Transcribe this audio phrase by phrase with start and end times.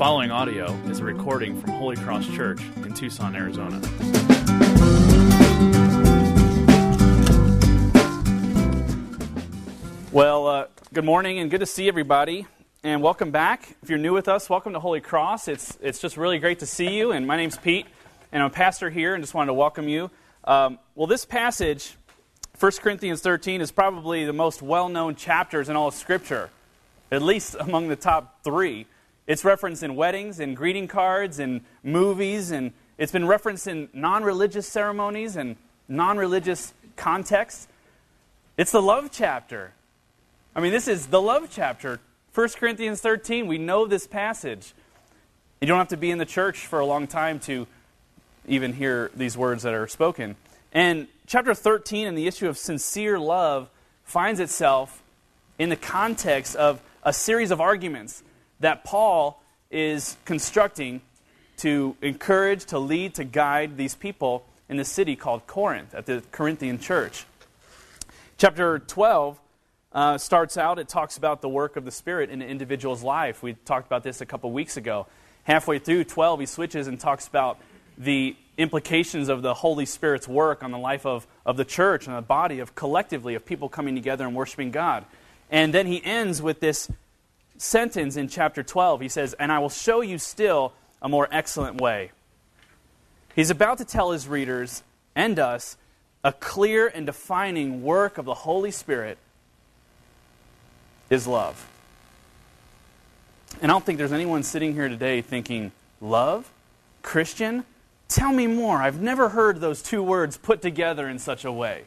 [0.00, 3.78] following audio is a recording from Holy Cross Church in Tucson, Arizona.
[10.10, 12.46] Well, uh, good morning and good to see everybody,
[12.82, 13.76] and welcome back.
[13.82, 15.48] If you're new with us, welcome to Holy Cross.
[15.48, 17.12] It's it's just really great to see you.
[17.12, 17.84] And my name's Pete,
[18.32, 20.10] and I'm a pastor here, and just wanted to welcome you.
[20.44, 21.94] Um, well, this passage,
[22.58, 26.48] 1 Corinthians 13, is probably the most well-known chapters in all of Scripture,
[27.12, 28.86] at least among the top three.
[29.30, 34.24] It's referenced in weddings and greeting cards and movies, and it's been referenced in non
[34.24, 35.54] religious ceremonies and
[35.86, 37.68] non religious contexts.
[38.56, 39.72] It's the love chapter.
[40.56, 42.00] I mean, this is the love chapter.
[42.34, 44.74] 1 Corinthians 13, we know this passage.
[45.60, 47.68] You don't have to be in the church for a long time to
[48.48, 50.34] even hear these words that are spoken.
[50.72, 53.70] And chapter 13 and the issue of sincere love
[54.02, 55.04] finds itself
[55.56, 58.24] in the context of a series of arguments
[58.60, 61.00] that Paul is constructing
[61.58, 66.22] to encourage, to lead, to guide these people in the city called Corinth, at the
[66.30, 67.26] Corinthian church.
[68.38, 69.40] Chapter 12
[69.92, 73.42] uh, starts out, it talks about the work of the Spirit in an individual's life.
[73.42, 75.06] We talked about this a couple weeks ago.
[75.44, 77.58] Halfway through 12, he switches and talks about
[77.98, 82.16] the implications of the Holy Spirit's work on the life of, of the church and
[82.16, 85.04] the body, of collectively, of people coming together and worshiping God.
[85.50, 86.90] And then he ends with this
[87.60, 89.00] sentence in chapter 12.
[89.00, 90.72] He says, And I will show you still
[91.02, 92.10] a more excellent way.
[93.34, 94.82] He's about to tell his readers
[95.14, 95.76] and us
[96.24, 99.18] a clear and defining work of the Holy Spirit
[101.08, 101.68] is love.
[103.62, 106.50] And I don't think there's anyone sitting here today thinking, Love?
[107.02, 107.64] Christian?
[108.08, 108.78] Tell me more.
[108.78, 111.84] I've never heard those two words put together in such a way.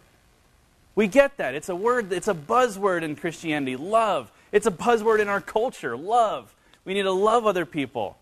[0.95, 1.55] We get that.
[1.55, 4.31] It's a word, it's a buzzword in Christianity love.
[4.53, 6.55] It's a buzzword in our culture love.
[6.85, 8.17] We need to love other people.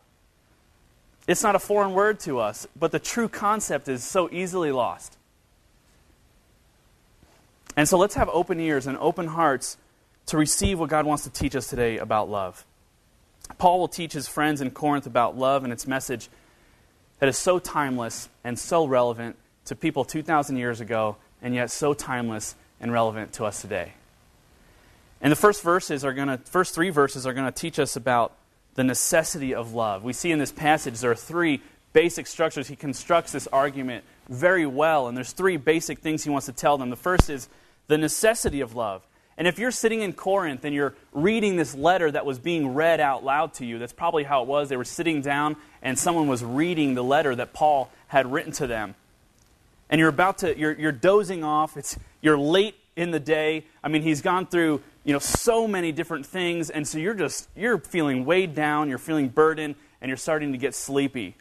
[1.27, 5.17] It's not a foreign word to us, but the true concept is so easily lost.
[7.75, 9.78] And so let's have open ears and open hearts
[10.28, 12.66] to receive what God wants to teach us today about love.
[13.57, 16.29] Paul will teach his friends in Corinth about love and its message
[17.19, 19.35] that is so timeless and so relevant
[19.66, 23.94] to people 2,000 years ago, and yet so timeless and relevant to us today.
[25.21, 27.95] And the first verses are going to, first three verses are going to teach us
[27.95, 28.33] about
[28.75, 30.03] the necessity of love.
[30.03, 31.61] We see in this passage there are three
[31.93, 32.67] basic structures.
[32.67, 36.77] He constructs this argument very well, and there's three basic things he wants to tell
[36.77, 36.89] them.
[36.89, 37.49] The first is
[37.87, 39.03] the necessity of love.
[39.37, 42.99] And if you're sitting in Corinth and you're reading this letter that was being read
[42.99, 44.69] out loud to you, that's probably how it was.
[44.69, 48.67] They were sitting down and someone was reading the letter that Paul had written to
[48.67, 48.95] them.
[49.89, 51.75] And you're about to, you're, you're dozing off.
[51.75, 53.66] It's, you're late in the day.
[53.84, 57.50] I mean, he's gone through you know, so many different things, and so you're just
[57.56, 61.35] you're feeling weighed down, you're feeling burdened, and you're starting to get sleepy.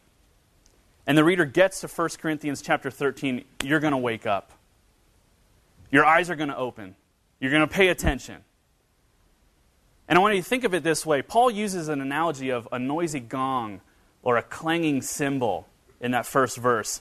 [1.06, 4.52] And the reader gets to 1 Corinthians chapter 13, you're going to wake up.
[5.90, 6.94] Your eyes are going to open.
[7.40, 8.36] You're going to pay attention.
[10.08, 11.22] And I want you to think of it this way.
[11.22, 13.80] Paul uses an analogy of a noisy gong
[14.22, 15.66] or a clanging cymbal
[16.00, 17.00] in that first verse.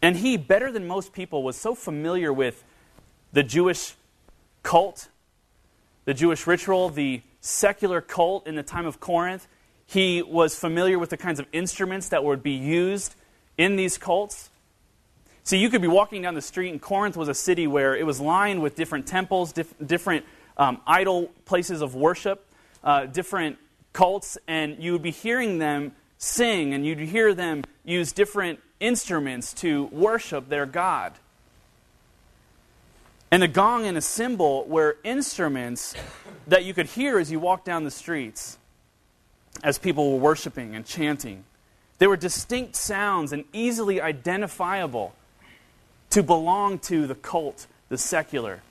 [0.00, 2.62] And he, better than most people, was so familiar with
[3.32, 3.94] the Jewish
[4.62, 5.08] cult
[6.08, 9.46] the Jewish ritual, the secular cult in the time of Corinth.
[9.84, 13.14] He was familiar with the kinds of instruments that would be used
[13.58, 14.48] in these cults.
[15.44, 18.06] So you could be walking down the street, and Corinth was a city where it
[18.06, 20.24] was lined with different temples, dif- different
[20.56, 22.42] um, idol places of worship,
[22.82, 23.58] uh, different
[23.92, 29.52] cults, and you would be hearing them sing, and you'd hear them use different instruments
[29.52, 31.12] to worship their God.
[33.30, 35.94] And the gong and a cymbal were instruments
[36.46, 38.56] that you could hear as you walked down the streets
[39.62, 41.44] as people were worshiping and chanting.
[41.98, 45.14] They were distinct sounds and easily identifiable
[46.10, 48.62] to belong to the cult, the secular,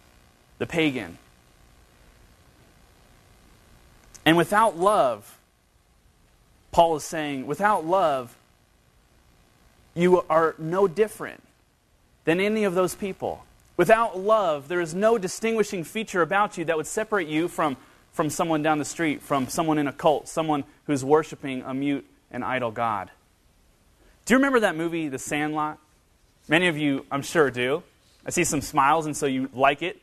[0.57, 1.17] the pagan.
[4.25, 5.37] And without love,
[6.71, 8.35] Paul is saying, without love,
[9.93, 11.43] you are no different
[12.25, 13.43] than any of those people.
[13.77, 17.77] Without love, there is no distinguishing feature about you that would separate you from,
[18.11, 22.05] from someone down the street, from someone in a cult, someone who's worshiping a mute
[22.31, 23.11] and idol God.
[24.25, 25.77] Do you remember that movie, The Sandlot?
[26.49, 27.83] Many of you, I'm sure, do.
[28.25, 30.01] I see some smiles, and so you like it.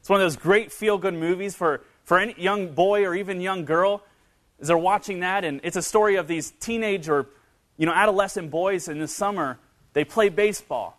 [0.00, 3.40] It's one of those great feel good movies for, for any young boy or even
[3.40, 4.02] young girl
[4.60, 5.44] as they're watching that.
[5.44, 7.26] And it's a story of these teenage or
[7.78, 9.58] you know, adolescent boys in the summer.
[9.94, 10.98] They play baseball.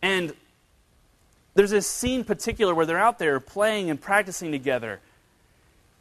[0.00, 0.34] And
[1.54, 5.00] there's this scene particular where they're out there playing and practicing together.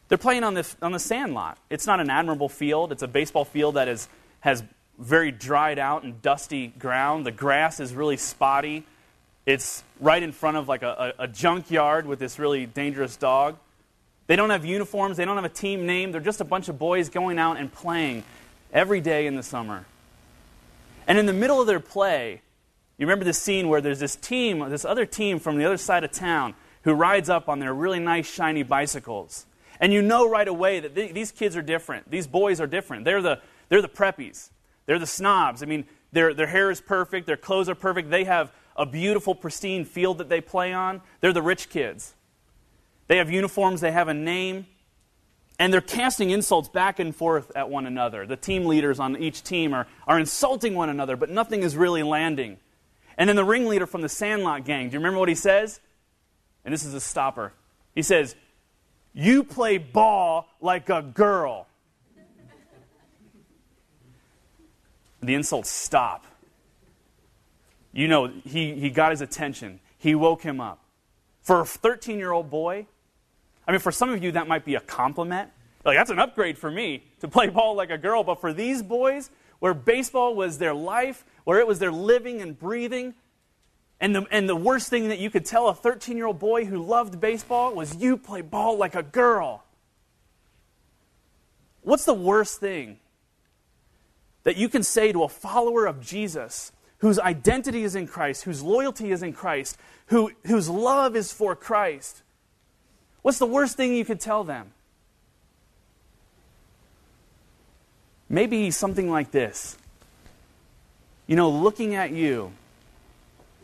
[0.10, 1.58] They're playing on the, on the sand lot.
[1.70, 4.08] It's not an admirable field, it's a baseball field that is,
[4.42, 4.64] has
[5.00, 7.26] very dried out and dusty ground.
[7.26, 8.84] The grass is really spotty.
[9.46, 13.58] It's right in front of like a, a, a junkyard with this really dangerous dog.
[14.28, 16.12] They don't have uniforms, they don't have a team name.
[16.12, 18.24] They're just a bunch of boys going out and playing
[18.72, 19.86] every day in the summer.
[21.08, 22.42] And in the middle of their play,
[22.98, 26.04] you remember this scene where there's this team, this other team from the other side
[26.04, 26.54] of town
[26.84, 29.46] who rides up on their really nice, shiny bicycles.
[29.80, 32.10] And you know right away that th- these kids are different.
[32.10, 33.06] These boys are different.
[33.06, 34.50] They're the, they're the preppies,
[34.86, 35.64] they're the snobs.
[35.64, 39.36] I mean, their, their hair is perfect, their clothes are perfect, they have a beautiful,
[39.36, 41.02] pristine field that they play on.
[41.22, 42.14] They're the rich kids.
[43.08, 44.68] They have uniforms, they have a name,
[45.60, 48.26] and they're casting insults back and forth at one another.
[48.26, 52.04] The team leaders on each team are, are insulting one another, but nothing is really
[52.04, 52.58] landing.
[53.18, 55.80] And then the ringleader from the Sandlot gang, do you remember what he says?
[56.66, 57.54] And this is a stopper.
[57.94, 58.36] He says,
[59.14, 61.68] You play ball like a girl.
[65.22, 66.26] the insults stop.
[67.94, 70.80] You know, he, he got his attention, he woke him up.
[71.42, 72.88] For a 13 year old boy,
[73.68, 75.50] I mean, for some of you, that might be a compliment.
[75.86, 78.24] Like, that's an upgrade for me to play ball like a girl.
[78.24, 79.30] But for these boys,
[79.60, 83.14] where baseball was their life, where it was their living and breathing,
[84.00, 86.66] and the, and the worst thing that you could tell a 13 year old boy
[86.66, 89.64] who loved baseball was you play ball like a girl.
[91.82, 93.00] What's the worst thing
[94.44, 98.62] that you can say to a follower of Jesus whose identity is in Christ, whose
[98.62, 102.24] loyalty is in Christ, who, whose love is for Christ?
[103.22, 104.72] What's the worst thing you could tell them?
[108.30, 109.78] Maybe something like this.
[111.34, 112.52] You know, looking at you,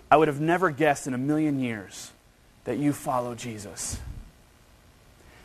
[0.09, 2.11] I would have never guessed in a million years
[2.63, 3.99] that you follow Jesus,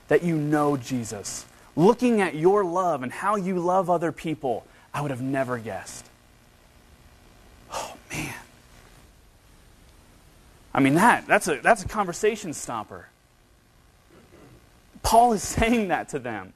[0.09, 1.45] that you know Jesus.
[1.77, 6.07] Looking at your love and how you love other people, I would have never guessed.
[7.71, 8.35] Oh, man.
[10.73, 13.07] I mean, that, that's, a, that's a conversation stopper.
[15.03, 16.55] Paul is saying that to them.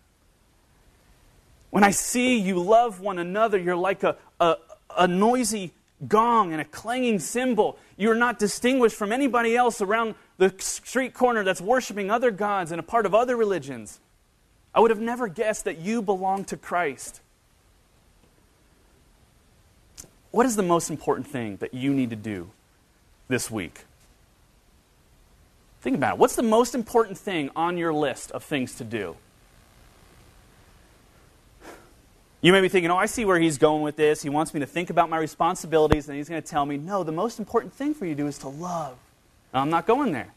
[1.68, 4.56] When I see you love one another, you're like a, a,
[4.96, 5.72] a noisy
[6.06, 7.78] gong and a clanging cymbal.
[7.96, 12.78] You're not distinguished from anybody else around the street corner that's worshiping other gods and
[12.78, 14.00] a part of other religions.
[14.74, 17.20] I would have never guessed that you belong to Christ.
[20.30, 22.50] What is the most important thing that you need to do
[23.28, 23.84] this week?
[25.80, 26.18] Think about it.
[26.18, 29.16] What's the most important thing on your list of things to do?
[32.40, 34.22] You may be thinking, oh, I see where he's going with this.
[34.22, 37.02] He wants me to think about my responsibilities, and he's going to tell me, no,
[37.02, 38.96] the most important thing for you to do is to love.
[39.52, 40.32] I'm not going there.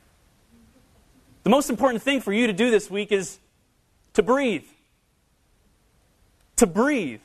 [1.44, 3.40] The most important thing for you to do this week is
[4.14, 4.64] to breathe.
[6.58, 7.22] To breathe.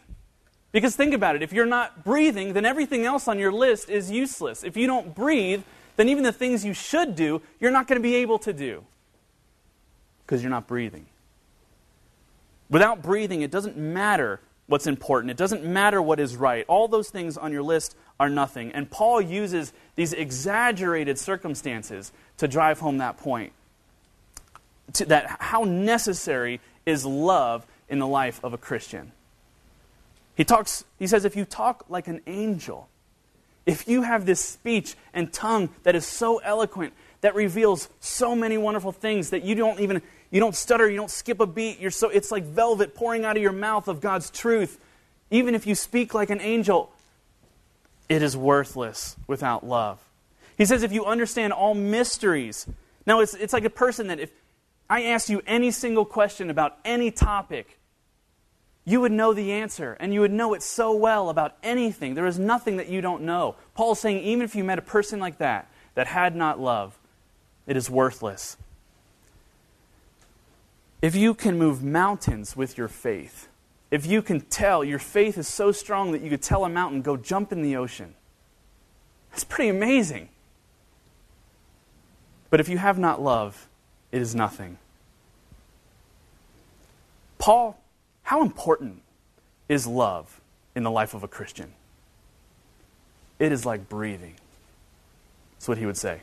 [0.72, 4.10] Because think about it if you're not breathing, then everything else on your list is
[4.10, 4.62] useless.
[4.62, 5.62] If you don't breathe,
[5.96, 8.84] then even the things you should do, you're not going to be able to do
[10.24, 11.06] because you're not breathing.
[12.68, 15.30] Without breathing, it doesn't matter what's important.
[15.30, 16.64] It doesn't matter what is right.
[16.68, 18.72] All those things on your list are nothing.
[18.72, 23.52] And Paul uses these exaggerated circumstances to drive home that point.
[24.94, 29.12] To that how necessary is love in the life of a Christian.
[30.36, 32.88] He talks he says if you talk like an angel,
[33.64, 38.56] if you have this speech and tongue that is so eloquent that reveals so many
[38.56, 41.78] wonderful things that you don't even you don't stutter, you don't skip a beat.
[41.78, 44.78] You're so it's like velvet pouring out of your mouth of God's truth.
[45.30, 46.92] Even if you speak like an angel,
[48.08, 50.00] it is worthless without love.
[50.56, 52.66] He says if you understand all mysteries.
[53.06, 54.30] Now it's it's like a person that if
[54.88, 57.78] I ask you any single question about any topic,
[58.84, 62.14] you would know the answer, and you would know it so well about anything.
[62.14, 63.56] There is nothing that you don't know.
[63.74, 66.96] Paul's saying, even if you met a person like that, that had not love,
[67.66, 68.56] it is worthless.
[71.06, 73.46] If you can move mountains with your faith,
[73.92, 77.00] if you can tell, your faith is so strong that you could tell a mountain,
[77.00, 78.16] go jump in the ocean,
[79.30, 80.30] that's pretty amazing.
[82.50, 83.68] But if you have not love,
[84.10, 84.78] it is nothing.
[87.38, 87.78] Paul,
[88.24, 89.00] how important
[89.68, 90.40] is love
[90.74, 91.72] in the life of a Christian?
[93.38, 94.34] It is like breathing.
[95.54, 96.22] That's what he would say.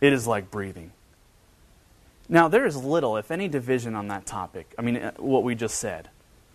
[0.00, 0.92] It is like breathing.
[2.28, 4.74] Now, there is little, if any, division on that topic.
[4.78, 6.08] I mean, uh, what we just said.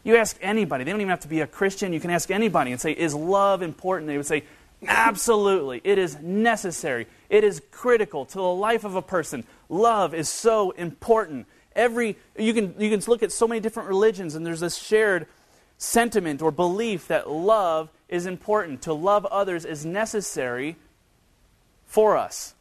[0.04, 1.94] You ask anybody, they don't even have to be a Christian.
[1.94, 4.08] You can ask anybody and say, Is love important?
[4.08, 4.44] They would say,
[4.88, 5.82] Absolutely.
[5.84, 7.08] It is necessary.
[7.30, 9.44] It is critical to the life of a person.
[9.68, 11.48] Love is so important.
[11.76, 15.28] every you can you can look at so many different religions and there's this shared
[15.78, 18.82] sentiment or belief that love is important.
[18.84, 20.78] To love others is necessary
[21.86, 22.54] for us.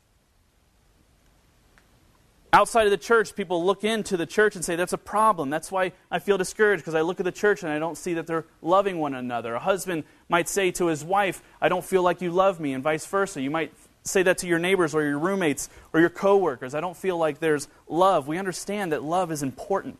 [2.50, 5.50] Outside of the church, people look into the church and say, that's a problem.
[5.50, 8.14] That's why I feel discouraged because I look at the church and I don't see
[8.14, 9.54] that they're loving one another.
[9.54, 12.82] A husband might say to his wife, I don't feel like you love me, and
[12.82, 13.42] vice versa.
[13.42, 16.74] You might say that to your neighbors or your roommates or your coworkers.
[16.74, 18.26] I don't feel like there's love.
[18.26, 19.98] We understand that love is important.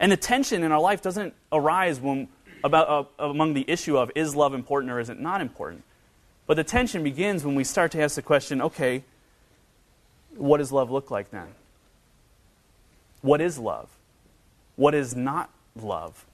[0.00, 2.28] And the tension in our life doesn't arise when,
[2.62, 5.84] about, uh, among the issue of is love important or is it not important.
[6.46, 9.04] But the tension begins when we start to ask the question okay,
[10.36, 11.48] what does love look like then?
[13.22, 13.88] What is love?
[14.76, 16.26] What is not love?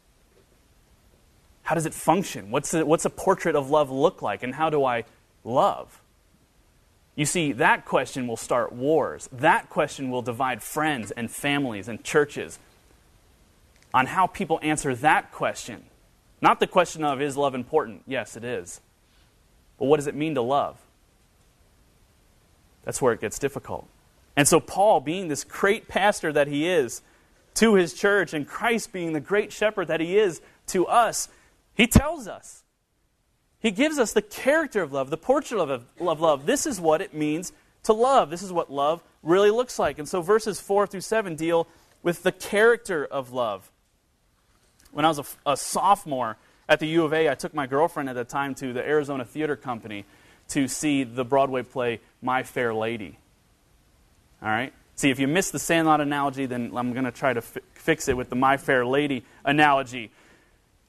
[1.62, 2.50] How does it function?
[2.50, 4.42] What's a, what's a portrait of love look like?
[4.42, 5.04] And how do I
[5.44, 6.00] love?
[7.14, 9.28] You see, that question will start wars.
[9.30, 12.58] That question will divide friends and families and churches
[13.92, 15.84] on how people answer that question.
[16.40, 18.02] Not the question of, is love important?
[18.06, 18.80] Yes, it is.
[19.78, 20.76] But what does it mean to love?
[22.84, 23.88] That's where it gets difficult.
[24.36, 27.02] And so, Paul, being this great pastor that he is
[27.54, 31.28] to his church, and Christ being the great shepherd that he is to us,
[31.74, 32.62] he tells us.
[33.58, 36.46] He gives us the character of love, the portrait of, of love.
[36.46, 38.30] This is what it means to love.
[38.30, 39.98] This is what love really looks like.
[39.98, 41.66] And so, verses 4 through 7 deal
[42.02, 43.70] with the character of love.
[44.92, 46.36] When I was a, a sophomore
[46.68, 49.24] at the U of A, I took my girlfriend at the time to the Arizona
[49.24, 50.04] Theater Company
[50.50, 53.18] to see the Broadway play My Fair Lady.
[54.42, 54.72] All right?
[54.96, 58.08] See, if you missed the Sandlot analogy, then I'm going to try to fi- fix
[58.08, 60.10] it with the My Fair Lady analogy.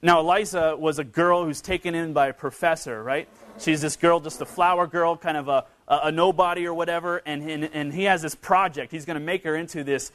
[0.02, 3.28] Now, Eliza was a girl who's taken in by a professor, right?
[3.60, 7.22] She's this girl, just a flower girl, kind of a, a, a nobody or whatever,
[7.26, 8.92] and, and, and he has this project.
[8.92, 10.12] He's going to make her into this,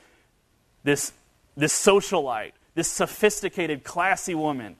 [0.82, 1.12] this,
[1.56, 4.76] this socialite, this sophisticated, classy woman.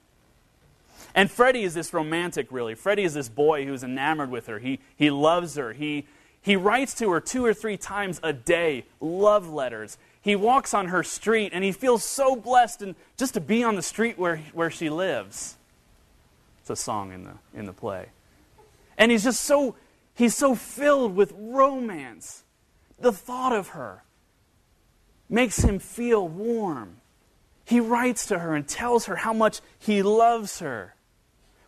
[1.16, 2.75] And Freddie is this romantic, really.
[2.75, 4.58] Freddie is this boy who's enamored with her.
[4.58, 5.73] He, he loves her.
[5.73, 6.06] He,
[6.42, 9.96] he writes to her two or three times a day, love letters.
[10.20, 13.76] He walks on her street and he feels so blessed and just to be on
[13.76, 15.56] the street where, where she lives.
[16.61, 18.11] It's a song in the, in the play.
[18.99, 19.75] And he's just so,
[20.14, 22.44] he's so filled with romance.
[22.99, 24.02] The thought of her
[25.30, 26.99] makes him feel warm
[27.66, 30.94] he writes to her and tells her how much he loves her.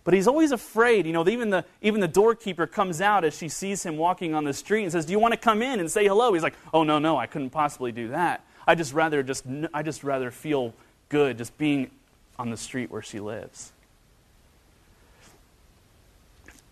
[0.09, 1.05] But he's always afraid.
[1.05, 4.45] You know, even the, even the doorkeeper comes out as she sees him walking on
[4.45, 6.33] the street and says, Do you want to come in and say hello?
[6.33, 8.43] He's like, Oh, no, no, I couldn't possibly do that.
[8.67, 10.73] I just rather just, I just rather feel
[11.11, 11.91] good just being
[12.39, 13.71] on the street where she lives.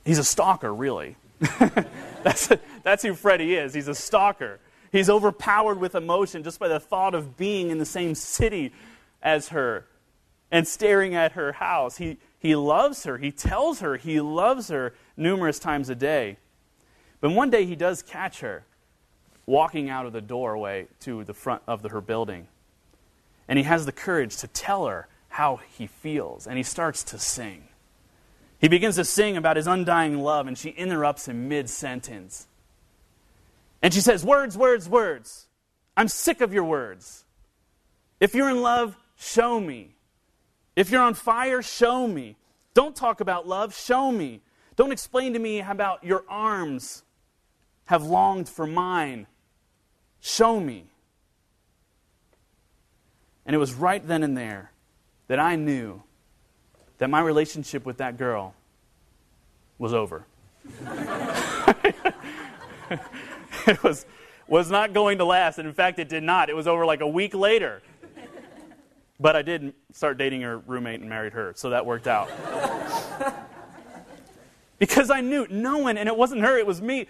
[0.06, 1.16] He's a stalker, really.
[2.22, 2.50] that's,
[2.84, 3.74] that's who Freddie is.
[3.74, 4.60] He's a stalker.
[4.92, 8.72] He's overpowered with emotion just by the thought of being in the same city
[9.22, 9.84] as her
[10.50, 11.98] and staring at her house.
[11.98, 12.16] He,
[12.46, 13.18] he loves her.
[13.18, 16.38] He tells her he loves her numerous times a day.
[17.20, 18.64] But one day he does catch her
[19.46, 22.48] walking out of the doorway to the front of the, her building.
[23.48, 26.46] And he has the courage to tell her how he feels.
[26.46, 27.68] And he starts to sing.
[28.58, 32.46] He begins to sing about his undying love, and she interrupts him mid sentence.
[33.82, 35.46] And she says, Words, words, words.
[35.96, 37.24] I'm sick of your words.
[38.18, 39.95] If you're in love, Show me.
[40.76, 42.36] If you're on fire, show me.
[42.74, 44.42] Don't talk about love, show me.
[44.76, 47.02] Don't explain to me about your arms
[47.86, 49.26] have longed for mine.
[50.20, 50.84] Show me.
[53.46, 54.72] And it was right then and there
[55.28, 56.02] that I knew
[56.98, 58.54] that my relationship with that girl
[59.78, 60.26] was over.
[63.66, 64.04] it was,
[64.48, 65.58] was not going to last.
[65.58, 66.50] And in fact, it did not.
[66.50, 67.82] It was over like a week later.
[69.18, 72.30] But I did start dating her roommate and married her, so that worked out.
[74.78, 77.06] because I knew no one, and it wasn't her, it was me.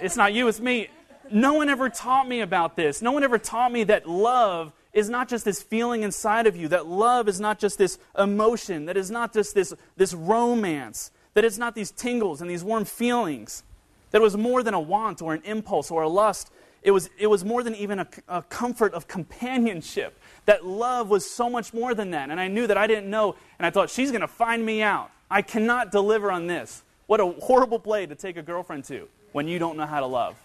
[0.00, 0.88] It's not you, it's me.
[1.30, 3.02] No one ever taught me about this.
[3.02, 6.68] No one ever taught me that love is not just this feeling inside of you,
[6.68, 11.44] that love is not just this emotion, that is not just this, this romance, that
[11.44, 13.62] it's not these tingles and these warm feelings,
[14.10, 16.50] that it was more than a want or an impulse or a lust.
[16.82, 21.28] It was, it was more than even a, a comfort of companionship that love was
[21.28, 22.30] so much more than that.
[22.30, 24.82] And I knew that I didn't know, and I thought, she's going to find me
[24.82, 25.10] out.
[25.30, 26.82] I cannot deliver on this.
[27.06, 30.06] What a horrible play to take a girlfriend to when you don't know how to
[30.06, 30.36] love.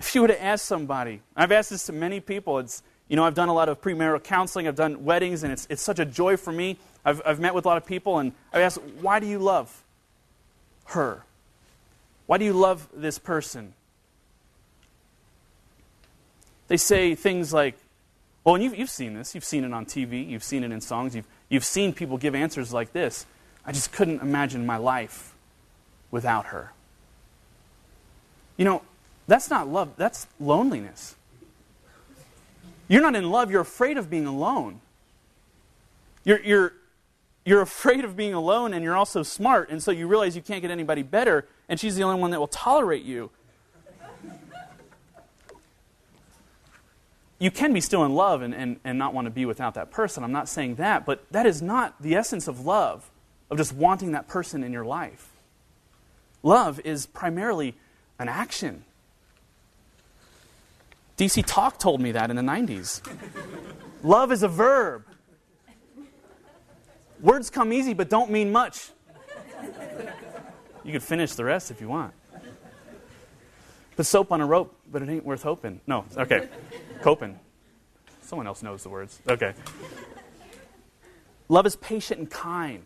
[0.00, 3.24] If you were to ask somebody, I've asked this to many people, it's, you know,
[3.24, 6.04] I've done a lot of premarital counseling, I've done weddings, and it's, it's such a
[6.04, 6.76] joy for me.
[7.04, 9.84] I've, I've met with a lot of people, and I've asked, why do you love
[10.86, 11.22] her?
[12.26, 13.74] Why do you love this person?
[16.72, 17.76] They say things like,
[18.44, 19.34] well, and you've, you've seen this.
[19.34, 20.26] You've seen it on TV.
[20.26, 21.14] You've seen it in songs.
[21.14, 23.26] You've, you've seen people give answers like this
[23.66, 25.34] I just couldn't imagine my life
[26.10, 26.72] without her.
[28.56, 28.82] You know,
[29.26, 31.14] that's not love, that's loneliness.
[32.88, 34.80] You're not in love, you're afraid of being alone.
[36.24, 36.72] You're, you're,
[37.44, 40.62] you're afraid of being alone, and you're also smart, and so you realize you can't
[40.62, 43.28] get anybody better, and she's the only one that will tolerate you.
[47.42, 49.90] You can be still in love and, and, and not want to be without that
[49.90, 50.22] person.
[50.22, 53.10] I'm not saying that, but that is not the essence of love,
[53.50, 55.32] of just wanting that person in your life.
[56.44, 57.74] Love is primarily
[58.20, 58.84] an action.
[61.18, 63.02] DC Talk told me that in the 90s.
[64.04, 65.04] love is a verb.
[67.20, 68.90] Words come easy but don't mean much.
[70.84, 72.14] You could finish the rest if you want.
[73.96, 75.80] Put soap on a rope, but it ain't worth hoping.
[75.88, 76.48] No, okay.
[77.02, 77.38] Coping.
[78.22, 79.20] Someone else knows the words.
[79.28, 79.54] Okay.
[81.48, 82.84] Love is patient and kind.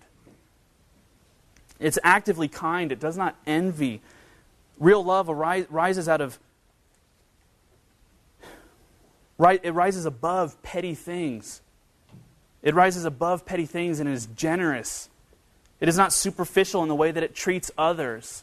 [1.78, 2.90] It's actively kind.
[2.90, 4.00] It does not envy.
[4.78, 6.38] Real love arises out of,
[9.38, 11.60] right it rises above petty things.
[12.62, 15.08] It rises above petty things and is generous.
[15.78, 18.42] It is not superficial in the way that it treats others.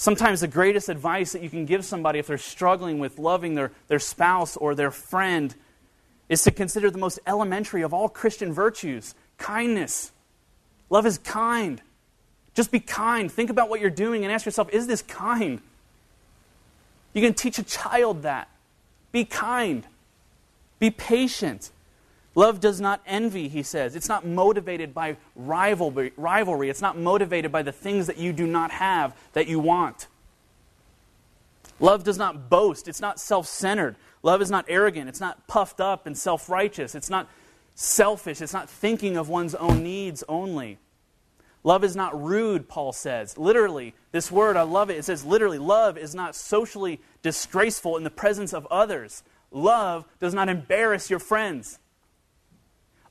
[0.00, 3.70] Sometimes the greatest advice that you can give somebody if they're struggling with loving their,
[3.88, 5.54] their spouse or their friend
[6.30, 10.10] is to consider the most elementary of all Christian virtues kindness.
[10.88, 11.82] Love is kind.
[12.54, 13.30] Just be kind.
[13.30, 15.60] Think about what you're doing and ask yourself, is this kind?
[17.12, 18.48] You can teach a child that.
[19.12, 19.86] Be kind.
[20.78, 21.70] Be patient.
[22.34, 23.96] Love does not envy, he says.
[23.96, 26.70] It's not motivated by rivalry.
[26.70, 30.06] It's not motivated by the things that you do not have that you want.
[31.80, 32.86] Love does not boast.
[32.86, 33.96] It's not self centered.
[34.22, 35.08] Love is not arrogant.
[35.08, 36.94] It's not puffed up and self righteous.
[36.94, 37.28] It's not
[37.74, 38.40] selfish.
[38.40, 40.78] It's not thinking of one's own needs only.
[41.62, 43.36] Love is not rude, Paul says.
[43.36, 44.96] Literally, this word, I love it.
[44.96, 49.22] It says literally, love is not socially disgraceful in the presence of others.
[49.50, 51.78] Love does not embarrass your friends.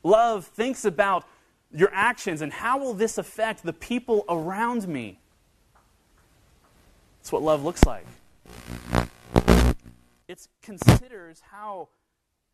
[0.10, 1.24] Love thinks about
[1.72, 5.19] your actions and how will this affect the people around me?
[7.19, 8.08] That's what love looks like.
[10.28, 11.89] It considers how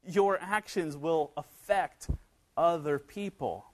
[0.06, 2.10] your actions will affect
[2.58, 3.68] other people.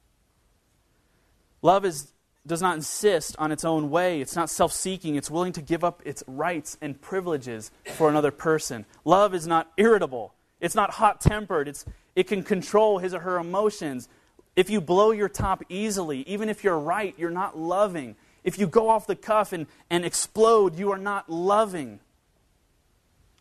[1.63, 2.13] Love is,
[2.46, 4.22] does not insist on its own way.
[4.22, 5.15] It's not self seeking.
[5.15, 8.86] It's willing to give up its rights and privileges for another person.
[9.06, 10.36] Love is not irritable.
[10.60, 11.67] It's not hot tempered.
[11.67, 11.84] It's
[12.15, 14.10] it can control his or her emotions.
[14.56, 18.15] If you blow your top easily, even if you're right, you're not loving.
[18.43, 22.00] If you go off the cuff and, and explode, you are not loving.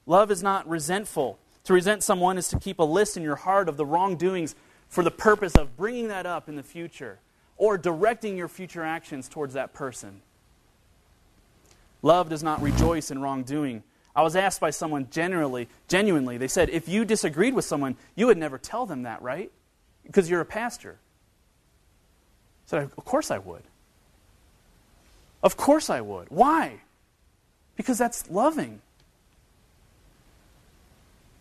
[0.07, 1.39] Love is not resentful.
[1.65, 4.55] To resent someone is to keep a list in your heart of the wrongdoings
[4.89, 7.19] for the purpose of bringing that up in the future
[7.57, 10.23] or directing your future actions towards that person.
[12.03, 13.83] Love does not rejoice in wrongdoing,
[14.15, 18.27] I was asked by someone generally, genuinely, they said, if you disagreed with someone, you
[18.27, 19.51] would never tell them that, right?
[20.05, 20.99] Because you're a pastor.
[22.67, 23.63] I said, of course I would.
[25.43, 26.29] Of course I would.
[26.29, 26.81] Why?
[27.77, 28.81] Because that's loving.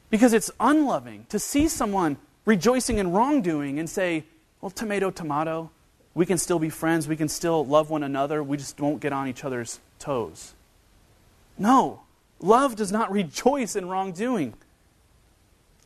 [0.10, 4.23] Because it's unloving to see someone rejoicing in wrongdoing and say,
[4.62, 5.69] well, tomato, tomato,
[6.13, 9.13] we can still be friends, we can still love one another, we just won't get
[9.13, 10.53] on each other's toes.
[11.58, 12.01] No.
[12.39, 14.54] Love does not rejoice in wrongdoing.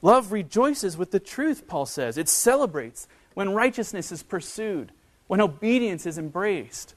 [0.01, 2.17] Love rejoices with the truth, Paul says.
[2.17, 4.91] It celebrates when righteousness is pursued,
[5.27, 6.93] when obedience is embraced.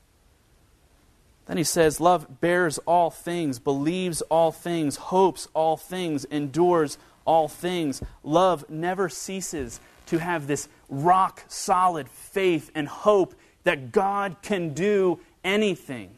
[1.47, 7.49] Then he says, Love bears all things, believes all things, hopes all things, endures all
[7.49, 8.03] things.
[8.23, 15.21] Love never ceases to have this rock solid faith and hope that God can do
[15.45, 16.11] anything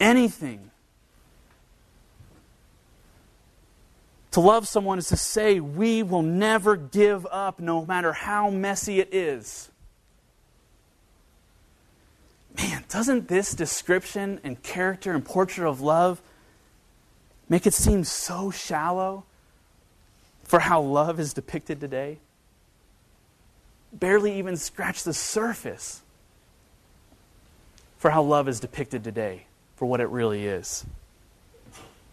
[0.00, 0.70] anything.
[4.32, 8.98] To love someone is to say, We will never give up, no matter how messy
[8.98, 9.70] it is.
[12.56, 16.20] Man, doesn't this description and character and portrait of love
[17.48, 19.24] make it seem so shallow
[20.44, 22.18] for how love is depicted today?
[23.92, 26.02] Barely even scratch the surface
[27.98, 30.84] for how love is depicted today for what it really is.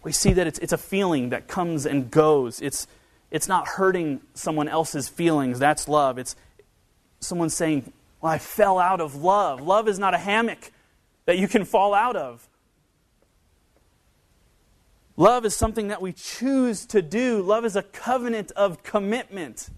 [0.02, 2.60] We see that it's, it's a feeling that comes and goes.
[2.60, 2.86] It's,
[3.30, 5.58] it's not hurting someone else's feelings.
[5.58, 6.18] That's love.
[6.18, 6.34] It's
[7.20, 9.60] someone saying, Well, I fell out of love.
[9.60, 10.72] Love is not a hammock
[11.24, 12.48] that you can fall out of.
[15.16, 17.42] Love is something that we choose to do.
[17.42, 19.68] Love is a covenant of commitment.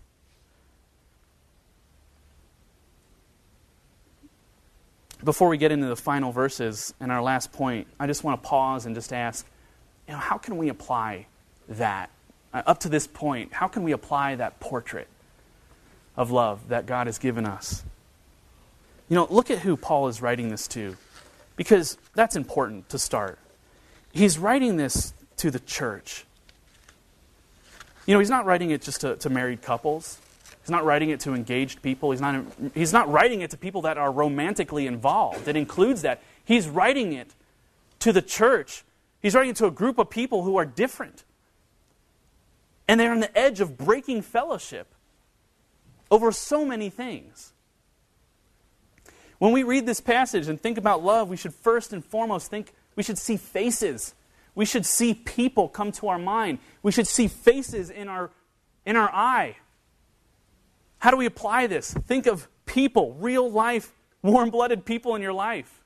[5.25, 8.49] Before we get into the final verses and our last point, I just want to
[8.49, 9.47] pause and just ask,
[10.07, 11.27] you know, how can we apply
[11.69, 12.11] that?
[12.53, 15.09] Uh, up to this point, how can we apply that portrait
[16.17, 17.83] of love that God has given us?
[19.09, 20.97] You know, look at who Paul is writing this to,
[21.57, 23.39] because that's important to start.
[24.13, 26.27] He's writing this to the church.
[28.07, 30.19] You know, he's not writing it just to, to married couples.
[30.64, 32.11] He's not writing it to engaged people.
[32.11, 35.46] He's not, he's not writing it to people that are romantically involved.
[35.46, 36.22] It includes that.
[36.42, 37.35] He's writing it
[37.98, 38.83] to the church.
[39.20, 41.24] He's writing it to a group of people who are different.
[42.88, 44.94] And they're on the edge of breaking fellowship
[46.11, 47.53] over so many things.
[49.37, 52.72] When we read this passage and think about love, we should first and foremost think
[52.96, 54.14] we should see faces.
[54.55, 56.61] We should see people come to our mind.
[56.83, 58.31] We should see faces in our,
[58.87, 59.57] in our eye.
[61.05, 61.93] How do we apply this?
[61.93, 65.85] Think of people, real life, warm blooded people in your life.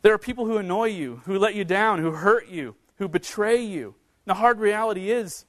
[0.00, 3.60] There are people who annoy you, who let you down, who hurt you, who betray
[3.60, 3.94] you.
[4.24, 5.44] The hard reality is,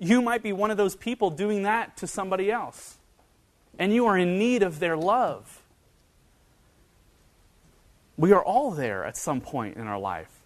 [0.00, 2.98] you might be one of those people doing that to somebody else.
[3.78, 5.62] And you are in need of their love.
[8.16, 10.41] We are all there at some point in our life.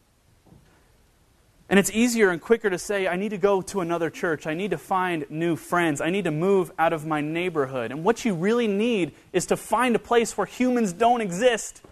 [1.68, 4.46] And it's easier and quicker to say, I need to go to another church.
[4.46, 6.00] I need to find new friends.
[6.00, 7.90] I need to move out of my neighborhood.
[7.90, 11.82] And what you really need is to find a place where humans don't exist.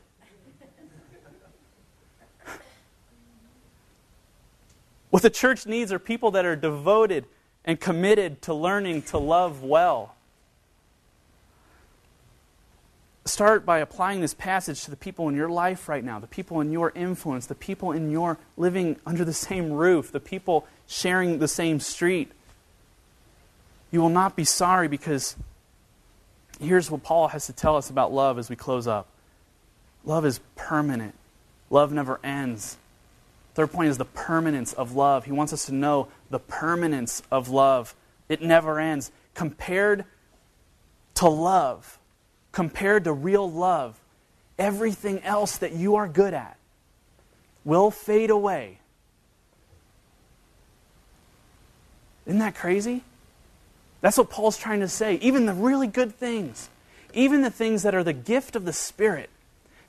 [5.10, 7.24] what the church needs are people that are devoted
[7.64, 10.13] and committed to learning to love well.
[13.24, 16.60] Start by applying this passage to the people in your life right now, the people
[16.60, 21.38] in your influence, the people in your living under the same roof, the people sharing
[21.38, 22.30] the same street.
[23.90, 25.36] You will not be sorry because
[26.60, 29.06] here's what Paul has to tell us about love as we close up
[30.04, 31.14] love is permanent,
[31.70, 32.76] love never ends.
[33.54, 35.24] Third point is the permanence of love.
[35.24, 37.94] He wants us to know the permanence of love.
[38.28, 39.12] It never ends.
[39.32, 40.04] Compared
[41.14, 41.98] to love,
[42.54, 43.98] compared to real love,
[44.58, 46.56] everything else that you are good at
[47.64, 48.78] will fade away.
[52.26, 53.02] Isn't that crazy?
[54.00, 55.16] That's what Paul's trying to say.
[55.16, 56.68] Even the really good things,
[57.12, 59.30] even the things that are the gift of the Spirit,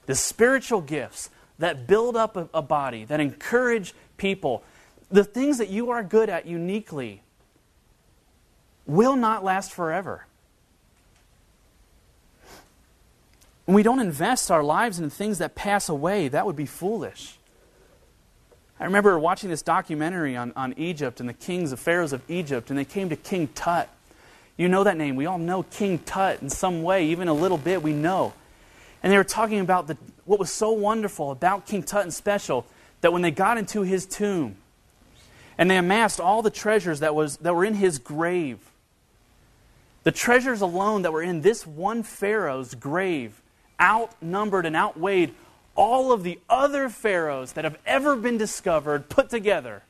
[0.08, 4.64] the spiritual gifts that build up a, a body, that encourage people,
[5.12, 7.22] the things that you are good at uniquely
[8.88, 10.26] will not last forever.
[13.66, 17.38] When we don't invest our lives in things that pass away, that would be foolish.
[18.80, 22.70] I remember watching this documentary on, on Egypt and the kings, the pharaohs of Egypt,
[22.70, 23.90] and they came to King Tut.
[24.58, 25.16] You know that name.
[25.16, 28.34] We all know King Tut in some way, even a little bit, we know.
[29.02, 32.66] And they were talking about the, what was so wonderful about King Tut and special
[33.02, 34.58] that when they got into his tomb
[35.58, 38.60] and they amassed all the treasures that, was, that were in his grave,
[40.04, 43.42] the treasures alone that were in this one Pharaoh's grave
[43.82, 45.34] outnumbered and outweighed
[45.76, 49.84] all of the other pharaohs that have ever been discovered put together.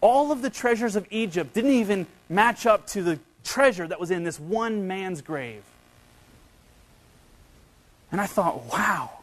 [0.00, 4.10] All of the treasures of Egypt didn't even match up to the treasure that was
[4.10, 5.62] in this one man's grave.
[8.10, 9.20] And I thought, wow,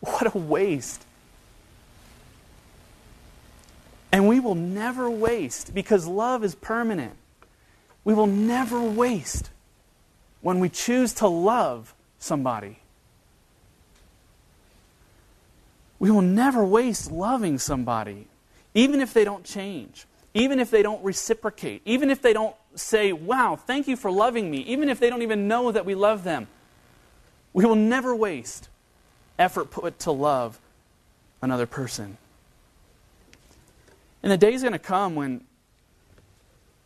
[0.00, 1.04] what a waste.
[4.10, 7.14] And we will never waste because love is permanent.
[8.04, 9.50] We will never waste
[10.48, 12.78] when we choose to love somebody.
[15.98, 18.28] We will never waste loving somebody,
[18.72, 23.12] even if they don't change, even if they don't reciprocate, even if they don't say,
[23.12, 26.24] Wow, thank you for loving me, even if they don't even know that we love
[26.24, 26.46] them.
[27.52, 28.70] We will never waste
[29.38, 30.58] effort put to love
[31.42, 32.16] another person.
[34.22, 35.44] And the day is going to come when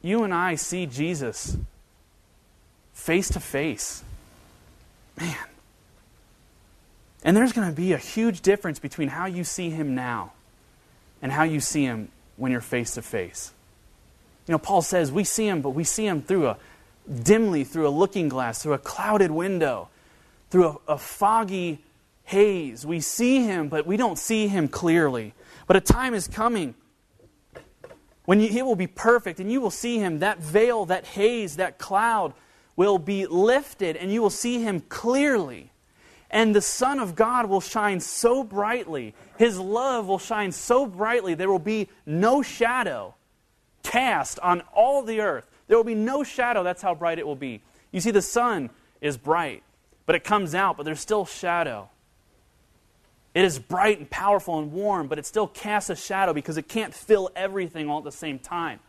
[0.03, 1.57] you and I see Jesus
[3.03, 4.05] face to face.
[5.19, 5.37] Man.
[7.25, 10.33] And there's going to be a huge difference between how you see him now
[11.21, 13.53] and how you see him when you're face to face.
[14.47, 16.57] You know, Paul says we see him, but we see him through a
[17.23, 19.89] dimly through a looking glass, through a clouded window,
[20.51, 21.83] through a, a foggy
[22.23, 22.87] haze.
[22.87, 25.35] We see him, but we don't see him clearly.
[25.67, 26.77] But a time is coming
[28.27, 30.21] when you, he will be perfect and you will see him.
[30.21, 32.35] That veil, that haze, that cloud
[32.77, 35.71] will be lifted and you will see him clearly.
[36.31, 41.35] And the Son of God will shine so brightly, His love will shine so brightly,
[41.35, 43.15] there will be no shadow
[43.83, 45.47] cast on all the earth.
[45.69, 46.63] There will be no shadow.
[46.63, 47.61] That's how bright it will be.
[47.93, 49.63] You see, the sun is bright,
[50.07, 51.91] but it comes out, but there's still shadow.
[53.35, 56.69] It is bright and powerful and warm, but it still casts a shadow because it
[56.69, 58.81] can't fill everything all at the same time.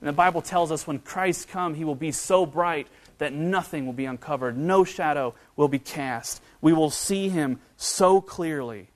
[0.00, 2.88] And the Bible tells us when Christ comes, he will be so bright
[3.20, 6.42] that nothing will be uncovered, no shadow will be cast.
[6.60, 8.88] We will see him so clearly.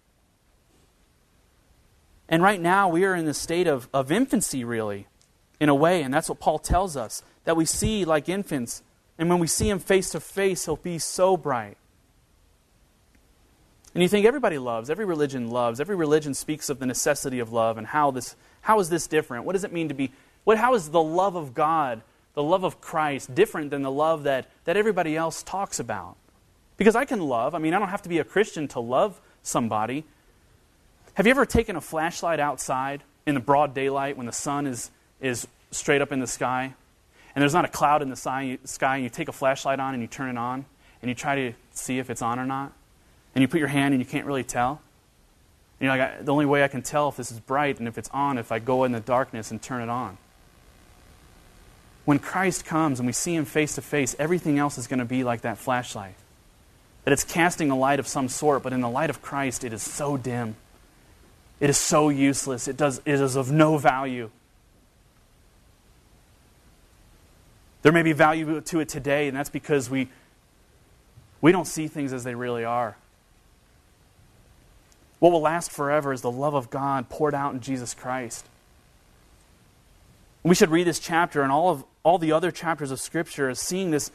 [2.29, 5.07] And right now, we are in the state of, of infancy, really,
[5.61, 8.83] in a way, and that's what Paul tells us that we see like infants.
[9.19, 11.77] And when we see him face to face, he'll be so bright.
[13.95, 17.53] And you think everybody loves, every religion loves, every religion speaks of the necessity of
[17.53, 19.45] love and how this how is this different?
[19.45, 20.11] What does it mean to be
[20.43, 22.03] what how is the love of God,
[22.35, 26.17] the love of Christ different than the love that, that everybody else talks about?
[26.77, 29.21] Because I can love, I mean I don't have to be a Christian to love
[29.43, 30.05] somebody.
[31.15, 34.91] Have you ever taken a flashlight outside in the broad daylight when the sun is
[35.21, 36.75] is straight up in the sky
[37.35, 40.03] and there's not a cloud in the sky, and you take a flashlight on and
[40.03, 40.65] you turn it on
[41.03, 42.73] and you try to see if it's on or not?
[43.35, 44.81] and you put your hand and you can't really tell.
[45.81, 47.99] And you're like, the only way I can tell if this is bright and if
[47.99, 50.17] it's on if I go in the darkness and turn it on.
[52.05, 55.05] When Christ comes and we see him face to face, everything else is going to
[55.05, 56.17] be like that flashlight.
[57.05, 59.73] That it's casting a light of some sort, but in the light of Christ, it
[59.73, 60.57] is so dim.
[61.61, 62.69] It is so useless.
[62.69, 64.31] It, does, it is of no value.
[67.83, 70.09] There may be value to it today, and that's because we,
[71.41, 72.97] we don't see things as they really are.
[75.21, 78.47] What will last forever is the love of God poured out in Jesus Christ.
[80.43, 83.59] We should read this chapter and all of all the other chapters of Scripture as
[83.59, 84.13] seeing this,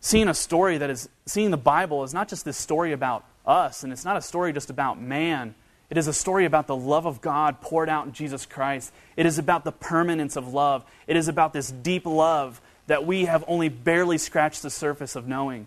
[0.00, 3.84] seeing a story that is seeing the Bible is not just this story about us,
[3.84, 5.54] and it's not a story just about man.
[5.90, 8.92] It is a story about the love of God poured out in Jesus Christ.
[9.16, 10.84] It is about the permanence of love.
[11.06, 15.28] It is about this deep love that we have only barely scratched the surface of
[15.28, 15.66] knowing.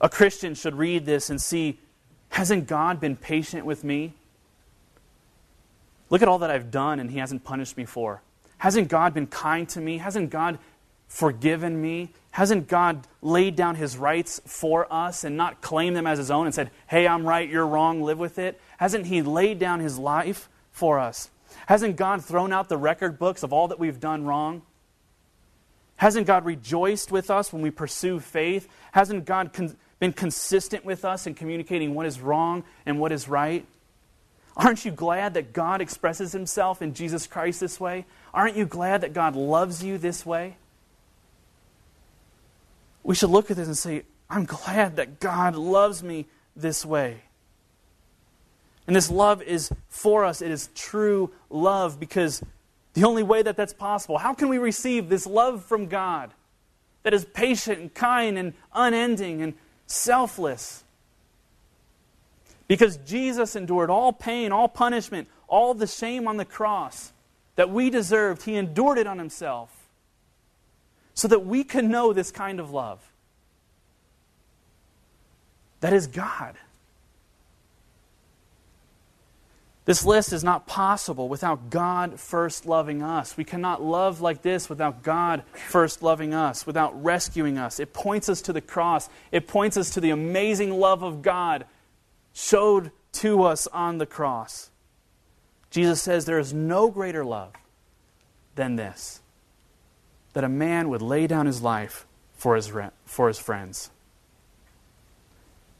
[0.00, 1.78] A Christian should read this and see
[2.30, 4.12] Hasn't God been patient with me?
[6.10, 8.22] Look at all that I've done and He hasn't punished me for.
[8.64, 9.98] Hasn't God been kind to me?
[9.98, 10.58] Hasn't God
[11.06, 12.08] forgiven me?
[12.30, 16.46] Hasn't God laid down His rights for us and not claimed them as His own
[16.46, 18.58] and said, hey, I'm right, you're wrong, live with it?
[18.78, 21.28] Hasn't He laid down His life for us?
[21.66, 24.62] Hasn't God thrown out the record books of all that we've done wrong?
[25.96, 28.66] Hasn't God rejoiced with us when we pursue faith?
[28.92, 33.28] Hasn't God con- been consistent with us in communicating what is wrong and what is
[33.28, 33.66] right?
[34.56, 38.06] Aren't you glad that God expresses himself in Jesus Christ this way?
[38.34, 40.56] Aren't you glad that God loves you this way?
[43.02, 47.22] We should look at this and say, I'm glad that God loves me this way.
[48.86, 50.42] And this love is for us.
[50.42, 52.42] It is true love because
[52.92, 56.32] the only way that that's possible, how can we receive this love from God
[57.04, 59.54] that is patient and kind and unending and
[59.86, 60.82] selfless.
[62.66, 67.12] Because Jesus endured all pain, all punishment, all the shame on the cross
[67.56, 68.42] that we deserved.
[68.42, 69.88] He endured it on himself
[71.14, 73.00] so that we can know this kind of love.
[75.80, 76.56] That is God.
[79.84, 83.36] This list is not possible without God first loving us.
[83.36, 87.78] We cannot love like this without God first loving us, without rescuing us.
[87.78, 91.66] It points us to the cross, it points us to the amazing love of God
[92.32, 94.70] showed to us on the cross.
[95.74, 97.52] Jesus says there is no greater love
[98.54, 99.20] than this
[100.32, 102.06] that a man would lay down his life
[102.36, 102.70] for his,
[103.04, 103.90] for his friends.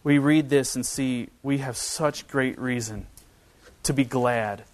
[0.03, 3.07] We read this and see we have such great reason
[3.85, 4.65] to be glad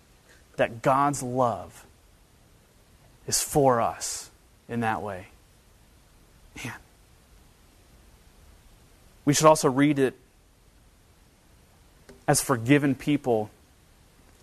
[0.56, 1.84] that God's love
[3.26, 4.30] is for us
[4.70, 5.26] in that way.
[6.64, 6.72] Man.
[9.26, 10.14] We should also read it
[12.26, 13.50] as forgiven people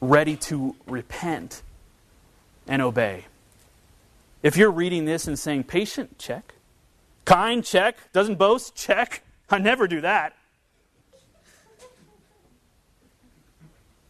[0.01, 1.61] ready to repent
[2.67, 3.25] and obey.
[4.43, 6.53] If you're reading this and saying, patient, check.
[7.25, 7.97] Kind, check.
[8.13, 9.23] Doesn't boast, check.
[9.49, 10.33] I never do that.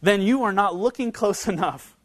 [0.00, 1.96] then you are not looking close enough.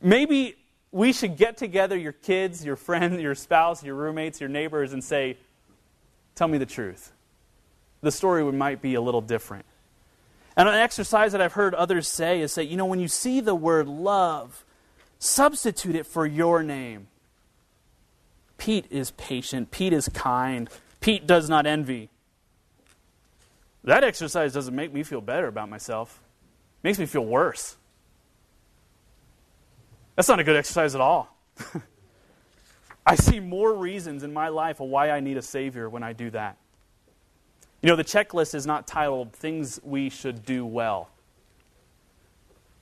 [0.00, 0.56] Maybe
[0.92, 5.02] we should get together your kids, your friends, your spouse, your roommates, your neighbors, and
[5.02, 5.36] say,
[6.34, 7.12] Tell me the truth.
[8.00, 9.66] The story might be a little different.
[10.60, 13.40] And an exercise that I've heard others say is that, you know, when you see
[13.40, 14.66] the word love,
[15.18, 17.06] substitute it for your name.
[18.58, 19.70] Pete is patient.
[19.70, 20.68] Pete is kind.
[21.00, 22.10] Pete does not envy.
[23.84, 26.20] That exercise doesn't make me feel better about myself.
[26.82, 27.78] It makes me feel worse.
[30.14, 31.34] That's not a good exercise at all.
[33.06, 36.12] I see more reasons in my life of why I need a Savior when I
[36.12, 36.58] do that.
[37.82, 41.08] You know, the checklist is not titled Things We Should Do Well.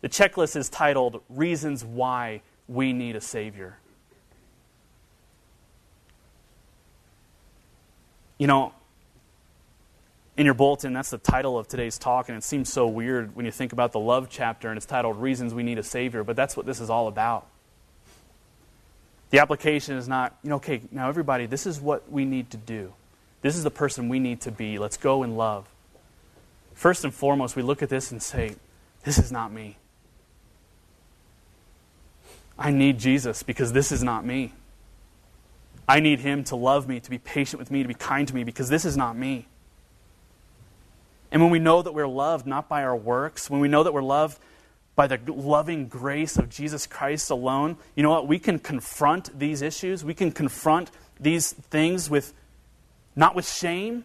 [0.01, 3.79] The checklist is titled Reasons Why We Need a Savior.
[8.39, 8.73] You know,
[10.37, 13.45] in your bulletin, that's the title of today's talk, and it seems so weird when
[13.45, 16.37] you think about the love chapter and it's titled Reasons We Need a Savior, but
[16.37, 17.47] that's what this is all about.
[19.31, 22.57] The application is not, you know, okay, now everybody, this is what we need to
[22.57, 22.93] do.
[23.43, 24.79] This is the person we need to be.
[24.79, 25.69] Let's go and love.
[26.75, 28.57] First and foremost, we look at this and say,
[29.05, 29.77] this is not me.
[32.59, 34.53] I need Jesus because this is not me.
[35.89, 38.35] I need Him to love me, to be patient with me, to be kind to
[38.35, 39.47] me because this is not me.
[41.31, 43.93] And when we know that we're loved not by our works, when we know that
[43.93, 44.39] we're loved
[44.97, 48.27] by the loving grace of Jesus Christ alone, you know what?
[48.27, 50.05] We can confront these issues.
[50.05, 52.35] We can confront these things with
[53.19, 54.05] not with shame,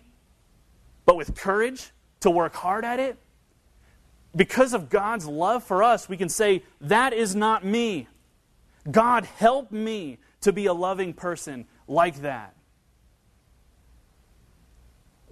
[1.06, 3.15] but with courage to work hard at it.
[4.36, 8.08] Because of God's love for us, we can say, That is not me.
[8.89, 12.56] God, help me to be a loving person like that.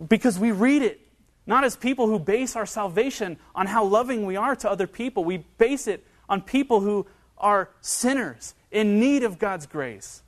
[0.07, 1.01] Because we read it
[1.47, 5.23] not as people who base our salvation on how loving we are to other people.
[5.23, 10.21] We base it on people who are sinners in need of God's grace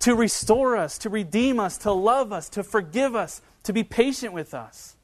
[0.00, 4.32] to restore us, to redeem us, to love us, to forgive us, to be patient
[4.32, 4.96] with us.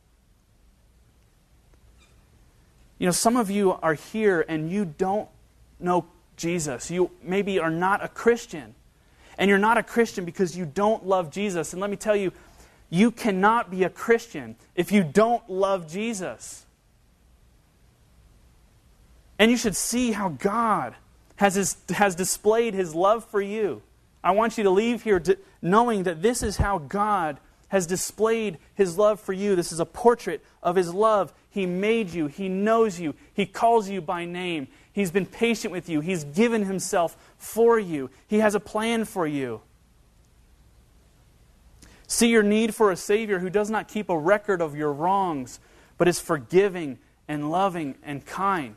[2.98, 5.28] You know, some of you are here and you don't
[5.80, 6.90] know Jesus.
[6.90, 8.74] You maybe are not a Christian.
[9.36, 11.72] And you're not a Christian because you don't love Jesus.
[11.72, 12.32] And let me tell you,
[12.88, 16.64] you cannot be a Christian if you don't love Jesus.
[19.38, 20.94] And you should see how God
[21.36, 23.82] has, his, has displayed his love for you.
[24.24, 28.56] I want you to leave here to, knowing that this is how God has displayed
[28.74, 29.54] his love for you.
[29.54, 31.34] This is a portrait of his love.
[31.50, 34.68] He made you, he knows you, he calls you by name.
[34.92, 39.26] He's been patient with you, he's given himself for you, he has a plan for
[39.26, 39.60] you.
[42.06, 45.60] See your need for a Savior who does not keep a record of your wrongs,
[45.98, 48.76] but is forgiving and loving and kind.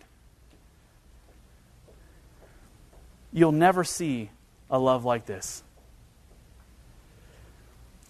[3.31, 4.31] You'll never see
[4.69, 5.63] a love like this.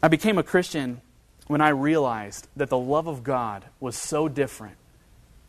[0.02, 1.02] I became a Christian
[1.48, 4.78] when I realized that the love of God was so different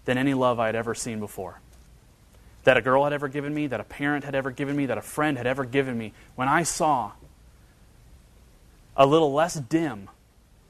[0.05, 1.61] than any love I had ever seen before.
[2.64, 4.99] That a girl had ever given me, that a parent had ever given me, that
[4.99, 6.12] a friend had ever given me.
[6.35, 7.12] When I saw
[8.97, 10.09] a little less dim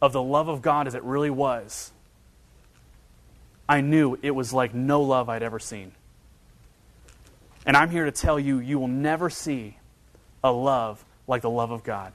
[0.02, 1.92] of the love of God as it really was,
[3.68, 5.92] I knew it was like no love I'd ever seen.
[7.66, 9.77] And I'm here to tell you, you will never see
[10.42, 12.12] a love like the love of God.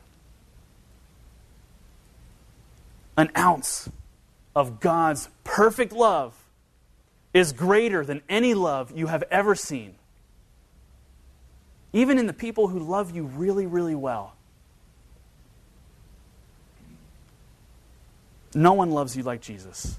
[3.17, 3.89] An ounce
[4.55, 6.35] of God's perfect love
[7.33, 9.95] is greater than any love you have ever seen.
[11.91, 14.35] Even in the people who love you really, really well.
[18.55, 19.97] No one loves you like Jesus.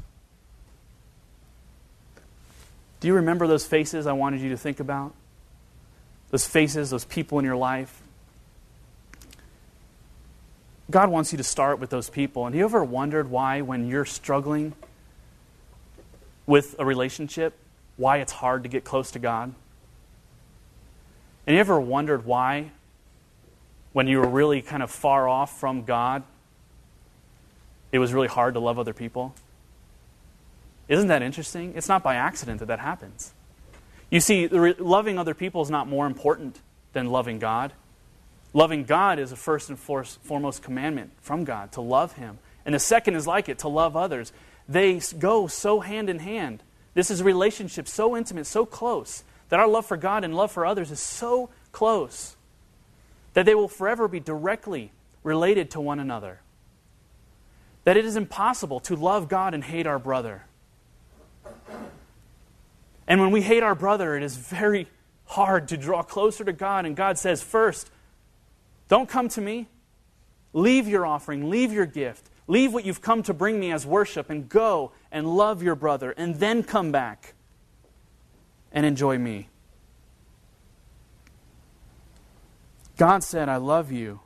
[3.00, 5.12] Do you remember those faces I wanted you to think about?
[6.30, 8.00] Those faces, those people in your life?
[10.94, 12.46] God wants you to start with those people.
[12.46, 14.74] And have you ever wondered why, when you're struggling
[16.46, 17.52] with a relationship,
[17.96, 19.52] why it's hard to get close to God?
[21.48, 22.70] And you ever wondered why,
[23.92, 26.22] when you were really kind of far off from God,
[27.90, 29.34] it was really hard to love other people?
[30.86, 31.72] Isn't that interesting?
[31.74, 33.32] It's not by accident that that happens.
[34.10, 36.60] You see, loving other people is not more important
[36.92, 37.72] than loving God.
[38.54, 42.38] Loving God is a first and foremost commandment from God, to love Him.
[42.64, 44.32] And the second is like it, to love others.
[44.66, 46.62] They go so hand in hand.
[46.94, 50.50] This is a relationship so intimate, so close, that our love for God and love
[50.50, 52.36] for others is so close
[53.34, 56.40] that they will forever be directly related to one another
[57.84, 60.46] that it is impossible to love God and hate our brother.
[63.06, 64.88] And when we hate our brother, it is very
[65.26, 66.86] hard to draw closer to God.
[66.86, 67.90] And God says, first,
[68.88, 69.68] don't come to me.
[70.52, 74.30] Leave your offering, leave your gift, leave what you've come to bring me as worship,
[74.30, 77.34] and go and love your brother, and then come back
[78.70, 79.48] and enjoy me.
[82.96, 84.20] God said, I love you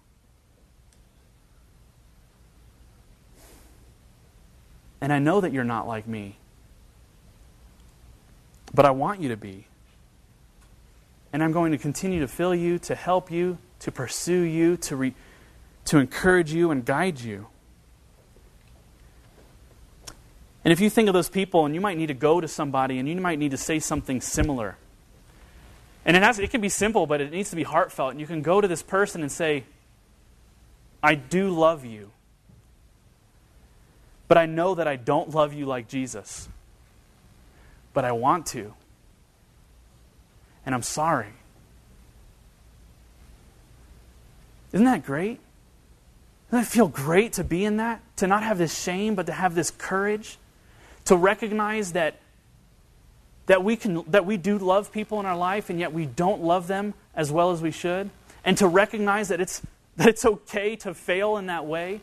[5.00, 6.36] And I know that you're not like me.
[8.74, 9.66] But I want you to be.
[11.32, 14.96] And I'm going to continue to fill you, to help you, to pursue you, to,
[14.96, 15.14] re-
[15.86, 17.46] to encourage you and guide you.
[20.64, 22.98] And if you think of those people, and you might need to go to somebody
[22.98, 24.76] and you might need to say something similar.
[26.04, 28.12] And it, has, it can be simple, but it needs to be heartfelt.
[28.12, 29.64] And you can go to this person and say,
[31.02, 32.10] I do love you.
[34.26, 36.48] But I know that I don't love you like Jesus.
[37.94, 38.74] But I want to.
[40.66, 41.32] And I'm sorry.
[44.72, 45.40] Isn't that great?
[46.50, 48.00] Doesn't it feel great to be in that?
[48.16, 50.38] To not have this shame, but to have this courage?
[51.06, 52.16] To recognize that,
[53.46, 56.42] that, we, can, that we do love people in our life, and yet we don't
[56.42, 58.10] love them as well as we should?
[58.44, 59.62] And to recognize that it's,
[59.96, 62.00] that it's okay to fail in that way?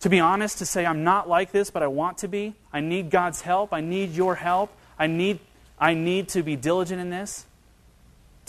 [0.00, 2.54] To be honest, to say, I'm not like this, but I want to be.
[2.72, 3.72] I need God's help.
[3.72, 4.72] I need your help.
[4.98, 5.40] I need,
[5.78, 7.44] I need to be diligent in this.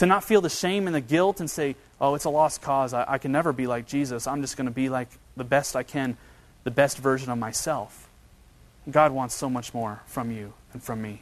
[0.02, 2.91] To not feel the shame and the guilt and say, oh, it's a lost cause.
[2.91, 4.26] I, I can never be like Jesus.
[4.26, 6.18] I'm just going to be like the best I can,
[6.64, 8.10] the best version of myself.
[8.89, 11.22] God wants so much more from you and from me.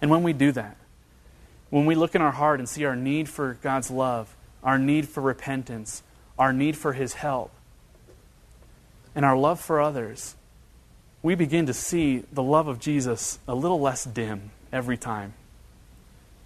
[0.00, 0.78] And when we do that,
[1.68, 5.06] when we look in our heart and see our need for God's love, our need
[5.06, 6.02] for repentance,
[6.38, 7.50] our need for His help,
[9.14, 10.34] and our love for others,
[11.22, 15.34] we begin to see the love of Jesus a little less dim every time,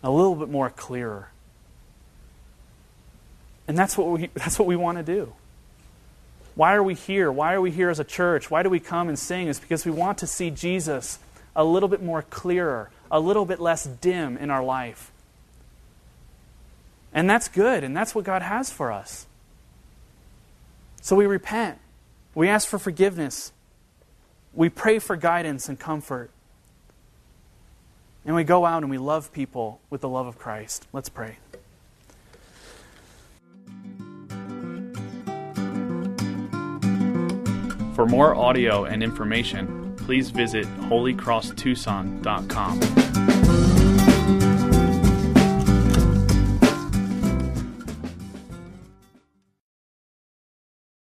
[0.03, 1.30] a little bit more clearer.
[3.68, 5.32] And that's what we, that's what we want to do.
[6.55, 7.30] Why are we here?
[7.30, 8.51] Why are we here as a church?
[8.51, 9.48] Why do we come and sing?
[9.48, 11.18] It's because we want to see Jesus
[11.55, 15.12] a little bit more clearer, a little bit less dim in our life.
[17.12, 19.26] And that's good, and that's what God has for us.
[21.01, 21.78] So we repent.
[22.34, 23.53] We ask for forgiveness.
[24.53, 26.30] We pray for guidance and comfort.
[28.24, 30.86] And we go out and we love people with the love of Christ.
[30.92, 31.38] Let's pray.
[37.94, 43.09] For more audio and information, please visit holycrosstucson.com.